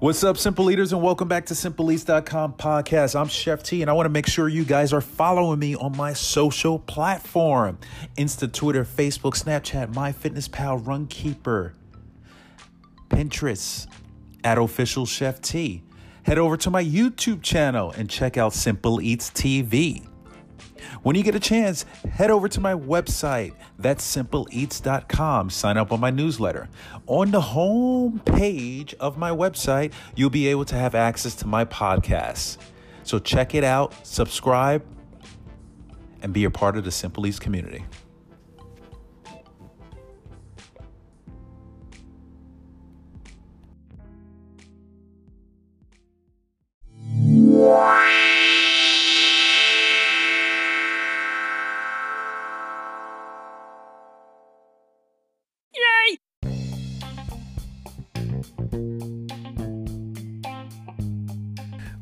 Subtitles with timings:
[0.00, 3.20] What's up, Simple Eaters, and welcome back to SimpleEats.com podcast.
[3.20, 5.94] I'm Chef T, and I want to make sure you guys are following me on
[5.94, 7.76] my social platform
[8.16, 11.74] Insta, Twitter, Facebook, Snapchat, MyFitnessPal, Runkeeper,
[13.10, 13.86] Pinterest,
[14.42, 15.82] at Official Chef T.
[16.22, 20.09] Head over to my YouTube channel and check out Simple Eats TV.
[21.02, 23.54] When you get a chance, head over to my website.
[23.78, 25.50] That's simpleeats.com.
[25.50, 26.68] Sign up on my newsletter.
[27.06, 31.64] On the home page of my website, you'll be able to have access to my
[31.64, 32.56] podcasts.
[33.02, 34.84] So check it out, subscribe,
[36.22, 37.84] and be a part of the Simple Eats community.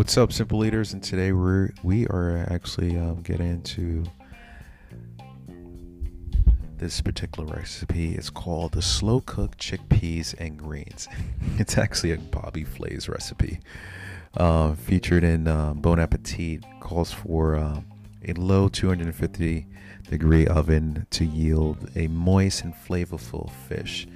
[0.00, 0.94] What's up, Simple Eaters?
[0.94, 4.04] And today we're we are actually um, getting into
[6.78, 8.14] this particular recipe.
[8.14, 11.06] It's called the slow cooked chickpeas and greens.
[11.58, 13.60] it's actually a Bobby Flay's recipe,
[14.38, 16.64] uh, featured in uh, Bon Appetit.
[16.80, 17.82] Calls for uh,
[18.26, 19.66] a low 250
[20.08, 24.08] degree oven to yield a moist and flavorful fish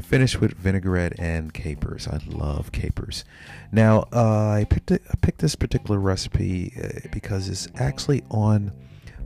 [0.00, 2.08] Finished with vinaigrette and capers.
[2.08, 3.24] I love capers.
[3.70, 8.72] Now, uh, I picked it, I picked this particular recipe uh, because it's actually on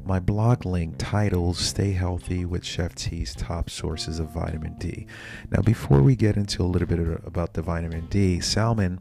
[0.04, 5.06] my blog link titled Stay Healthy with Chef T's Top Sources of Vitamin D.
[5.50, 9.00] Now, before we get into a little bit about the vitamin D, salmon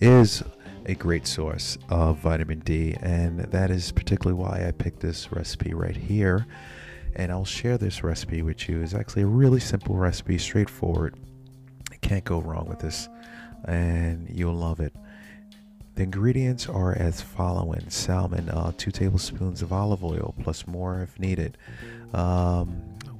[0.00, 0.42] is
[0.86, 5.74] a great source of vitamin D, and that is particularly why I picked this recipe
[5.74, 6.46] right here
[7.14, 8.82] and I'll share this recipe with you.
[8.82, 11.16] It's actually a really simple recipe, straightforward.
[12.00, 13.08] Can't go wrong with this,
[13.64, 14.92] and you'll love it.
[15.94, 21.18] The ingredients are as following: salmon, uh, two tablespoons of olive oil, plus more if
[21.18, 21.58] needed.
[22.12, 22.68] Um,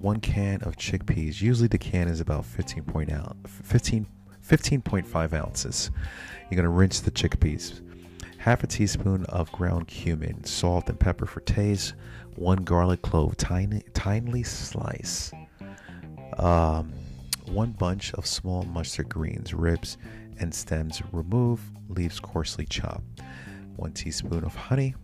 [0.00, 1.40] one can of chickpeas.
[1.40, 4.06] Usually the can is about 15 point out, 15,
[4.46, 5.90] 15.5 ounces.
[6.50, 7.80] You're gonna rinse the chickpeas.
[8.42, 11.94] Half a teaspoon of ground cumin, salt and pepper for taste
[12.34, 15.30] one garlic clove, tiny, tinely slice,
[16.38, 16.92] um,
[17.46, 19.96] one bunch of small mustard greens, ribs
[20.40, 23.20] and stems remove, leaves coarsely chopped,
[23.76, 24.96] one teaspoon of honey,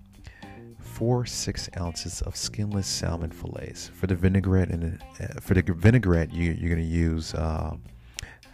[0.81, 3.87] four six ounces of skinless salmon fillets.
[3.87, 7.77] For the vinaigrette and uh, for the vinaigrette, you, you're going to use uh,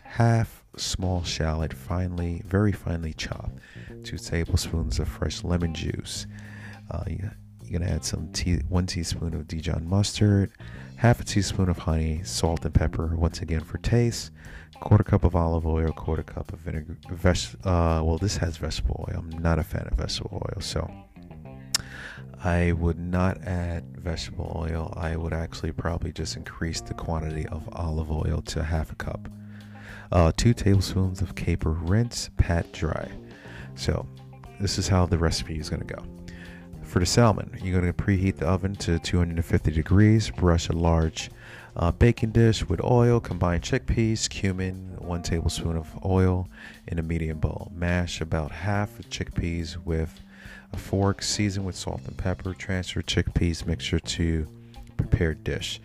[0.03, 3.58] half small shallot, finely, very finely chopped,
[4.02, 6.26] two tablespoons of fresh lemon juice.
[6.90, 10.50] Uh, you're gonna add some tea, one teaspoon of Dijon mustard,
[10.96, 14.30] half a teaspoon of honey, salt and pepper once again for taste,
[14.80, 16.96] quarter cup of olive oil, quarter cup of vinegar.
[17.64, 19.18] Uh, well, this has vegetable oil.
[19.18, 20.91] I'm not a fan of vegetable oil, so
[22.42, 24.92] I would not add vegetable oil.
[24.96, 29.28] I would actually probably just increase the quantity of olive oil to half a cup.
[30.14, 33.10] Uh, two tablespoons of caper, rinse, pat dry.
[33.75, 34.06] So,
[34.60, 36.04] this is how the recipe is going to go.
[36.84, 40.30] For the salmon, you're going to preheat the oven to 250 degrees.
[40.30, 41.32] Brush a large
[41.74, 43.19] uh, baking dish with oil.
[43.19, 46.48] Combine chickpeas, cumin, one tablespoon of oil
[46.86, 47.72] in a medium bowl.
[47.74, 50.20] Mash about half of chickpeas with
[50.72, 51.22] a fork.
[51.22, 52.54] Season with salt and pepper.
[52.54, 54.47] Transfer chickpeas mixture to
[54.97, 55.80] prepared dish.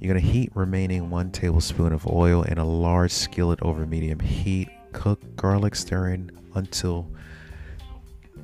[0.00, 4.18] You're going to heat remaining one tablespoon of oil in a large skillet over medium
[4.18, 4.70] heat.
[4.92, 7.06] Cook garlic stirring until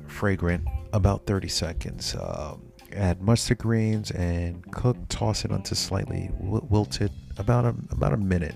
[0.05, 2.15] fragrant about 30 seconds.
[2.15, 2.61] Um,
[2.93, 4.97] add mustard greens and cook.
[5.09, 7.11] Toss it until slightly wilted.
[7.37, 8.55] About a about a minute.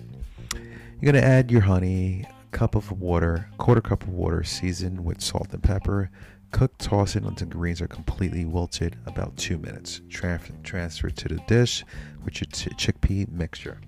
[0.99, 5.53] You're gonna add your honey, cup of water, quarter cup of water, seasoned with salt
[5.53, 6.11] and pepper.
[6.51, 8.97] Cook, toss it until greens are completely wilted.
[9.05, 10.01] About two minutes.
[10.09, 11.83] transfer to the dish
[12.23, 13.79] with your t- chickpea mixture.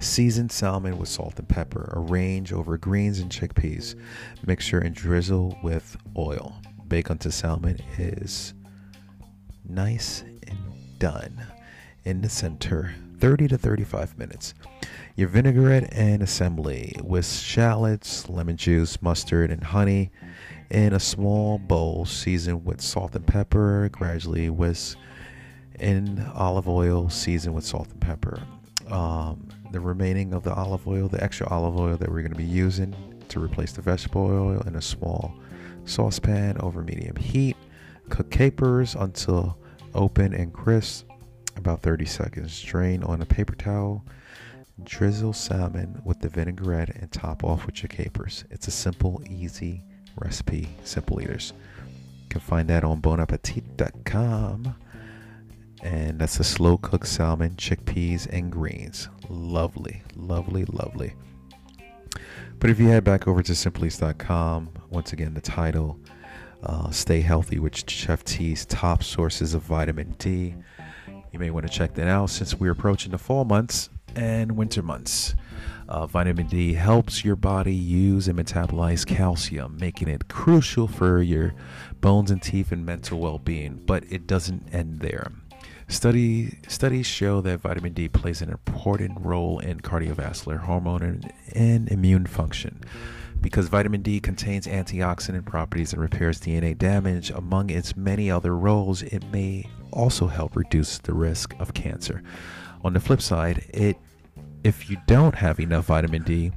[0.00, 1.92] Season salmon with salt and pepper.
[1.94, 3.94] Arrange over greens and chickpeas.
[4.46, 6.60] Mixture and drizzle with oil
[6.90, 8.52] bake until salmon is
[9.68, 10.58] nice and
[10.98, 11.46] done
[12.04, 14.54] in the center 30 to 35 minutes.
[15.14, 20.10] Your vinaigrette and assembly with shallots lemon juice mustard and honey
[20.70, 24.96] in a small bowl seasoned with salt and pepper gradually whisk
[25.78, 28.40] in olive oil seasoned with salt and pepper.
[28.90, 32.38] Um, the remaining of the olive oil the extra olive oil that we're going to
[32.38, 32.94] be using
[33.28, 35.34] to replace the vegetable oil in a small
[35.84, 37.56] saucepan over medium heat.
[38.08, 39.58] Cook capers until
[39.94, 41.09] open and crisp,
[41.60, 42.60] about 30 seconds.
[42.62, 44.04] Drain on a paper towel.
[44.82, 48.44] drizzle salmon with the vinaigrette and top off with your capers.
[48.50, 49.82] It's a simple, easy
[50.16, 50.68] recipe.
[50.84, 51.52] Simple Eaters.
[52.22, 54.74] You can find that on bonappetit.com.
[55.82, 59.08] And that's a slow cooked salmon, chickpeas, and greens.
[59.28, 61.14] Lovely, lovely, lovely.
[62.58, 65.98] But if you head back over to simpleeats.com, once again, the title
[66.62, 70.54] uh, Stay Healthy with Chef T's top sources of vitamin D.
[71.32, 74.82] You may want to check that out since we're approaching the fall months and winter
[74.82, 75.34] months.
[75.88, 81.52] Uh, vitamin D helps your body use and metabolize calcium, making it crucial for your
[82.00, 83.82] bones and teeth and mental well being.
[83.86, 85.32] But it doesn't end there.
[85.88, 91.88] Study, studies show that vitamin D plays an important role in cardiovascular hormone and, and
[91.88, 92.80] immune function.
[93.40, 99.02] Because vitamin D contains antioxidant properties and repairs DNA damage, among its many other roles,
[99.02, 102.22] it may also help reduce the risk of cancer.
[102.84, 103.96] On the flip side, it
[104.62, 106.52] if you don't have enough vitamin D,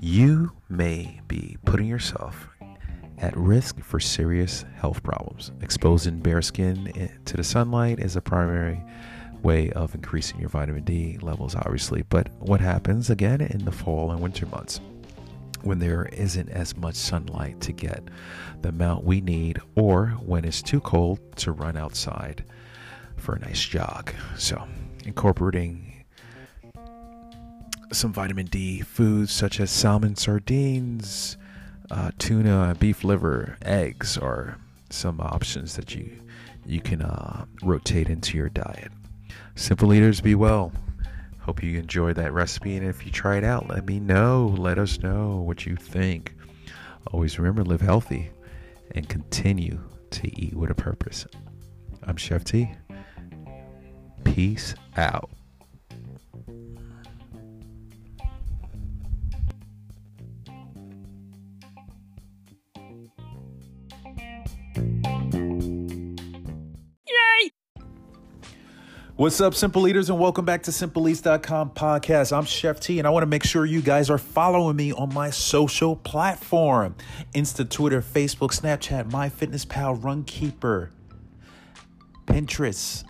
[0.00, 2.48] you may be putting yourself
[3.18, 5.52] at risk for serious health problems.
[5.60, 8.82] Exposing bare skin to the sunlight is a primary
[9.42, 12.02] way of increasing your vitamin D levels, obviously.
[12.02, 14.80] But what happens again in the fall and winter months?
[15.62, 18.02] When there isn't as much sunlight to get
[18.62, 22.44] the amount we need, or when it's too cold to run outside
[23.16, 24.12] for a nice jog.
[24.36, 24.66] So,
[25.04, 26.04] incorporating
[27.92, 31.36] some vitamin D foods such as salmon, sardines,
[31.90, 34.58] uh, tuna, beef liver, eggs are
[34.90, 36.20] some options that you
[36.66, 38.92] you can uh, rotate into your diet.
[39.54, 40.70] Simple eaters, be well.
[41.48, 44.54] Hope you enjoyed that recipe, and if you try it out, let me know.
[44.58, 46.34] Let us know what you think.
[47.10, 48.28] Always remember, live healthy
[48.90, 49.80] and continue
[50.10, 51.26] to eat with a purpose.
[52.02, 52.70] I'm Chef T.
[54.24, 55.30] Peace out.
[69.18, 72.30] What's up, Simple Eaters, and welcome back to SimpleEats.com podcast.
[72.30, 75.12] I'm Chef T, and I want to make sure you guys are following me on
[75.12, 76.94] my social platform
[77.34, 80.90] Insta, Twitter, Facebook, Snapchat, MyFitnessPal, Runkeeper,
[82.26, 83.02] Pinterest,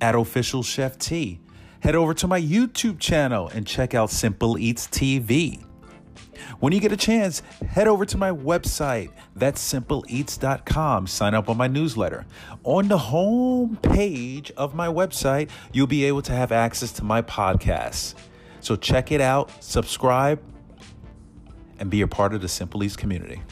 [0.00, 1.40] at Official Chef T.
[1.80, 5.64] Head over to my YouTube channel and check out Simple Eats TV.
[6.60, 9.10] When you get a chance, head over to my website.
[9.36, 11.06] That's simpleeats.com.
[11.06, 12.26] Sign up on my newsletter.
[12.64, 17.22] On the home page of my website, you'll be able to have access to my
[17.22, 18.14] podcasts.
[18.60, 20.42] So check it out, subscribe,
[21.78, 23.42] and be a part of the Simple Eats community.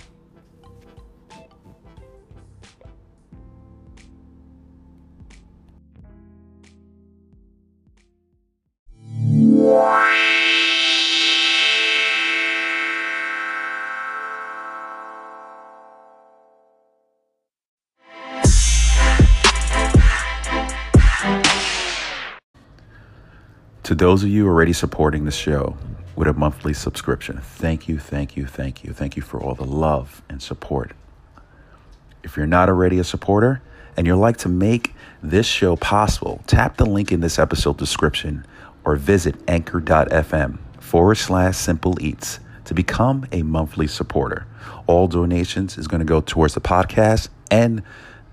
[23.87, 25.77] To those of you already supporting the show
[26.17, 28.93] with a monthly subscription, thank you, thank you, thank you.
[28.93, 30.91] Thank you for all the love and support.
[32.25, 33.63] If you're not already a supporter
[33.97, 38.45] and you'd like to make this show possible, tap the link in this episode description
[38.85, 44.49] or visit anchor.fm forward slash simple eats to become a monthly supporter.
[44.89, 47.85] All donations is going to go towards the podcast and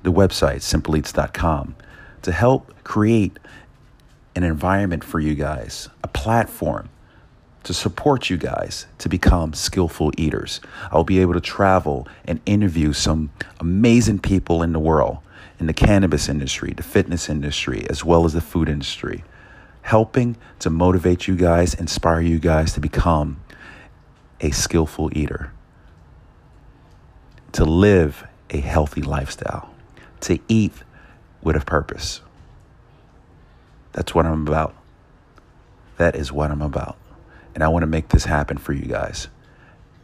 [0.02, 1.76] the website, simpleeats.com,
[2.24, 3.38] to help create
[4.36, 6.90] an environment for you guys, a platform
[7.64, 10.60] to support you guys to become skillful eaters.
[10.92, 15.20] I'll be able to travel and interview some amazing people in the world,
[15.60, 19.24] in the cannabis industry, the fitness industry, as well as the food industry,
[19.84, 23.42] helping to motivate you guys, inspire you guys to become
[24.42, 25.54] a skillful eater,
[27.54, 29.74] to live a healthy lifestyle,
[30.20, 30.74] to eat
[31.42, 32.22] with a purpose.
[33.94, 34.76] That's what I'm about.
[35.98, 36.98] That is what I'm about.
[37.56, 39.28] And I want to make this happen for you guys.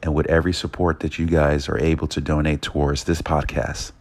[0.01, 3.91] And with every support that you guys are able to donate towards this podcast,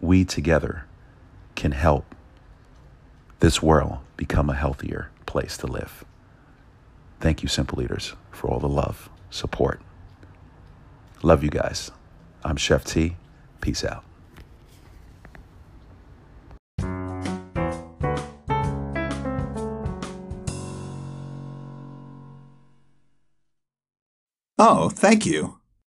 [0.00, 0.84] we together
[1.54, 2.14] can help
[3.40, 6.04] this world become a healthier place to live.
[7.20, 9.80] Thank you, Simple Eaters, for all the love, support.
[11.22, 11.90] Love you guys.
[12.44, 13.16] I'm Chef T.
[13.60, 14.04] Peace out.
[24.88, 25.61] Thank you.